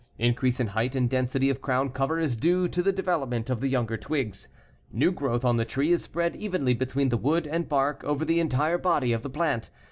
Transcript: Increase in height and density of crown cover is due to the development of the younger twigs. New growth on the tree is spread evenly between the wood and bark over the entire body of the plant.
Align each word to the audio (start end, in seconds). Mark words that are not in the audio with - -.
Increase 0.17 0.59
in 0.59 0.65
height 0.69 0.95
and 0.95 1.07
density 1.07 1.51
of 1.51 1.61
crown 1.61 1.91
cover 1.91 2.19
is 2.19 2.35
due 2.35 2.67
to 2.67 2.81
the 2.81 2.91
development 2.91 3.51
of 3.51 3.59
the 3.61 3.67
younger 3.67 3.97
twigs. 3.97 4.47
New 4.91 5.11
growth 5.11 5.45
on 5.45 5.57
the 5.57 5.63
tree 5.63 5.91
is 5.91 6.01
spread 6.01 6.35
evenly 6.35 6.73
between 6.73 7.09
the 7.09 7.17
wood 7.17 7.45
and 7.45 7.69
bark 7.69 8.03
over 8.03 8.25
the 8.25 8.39
entire 8.39 8.79
body 8.79 9.13
of 9.13 9.21
the 9.21 9.29
plant. 9.29 9.69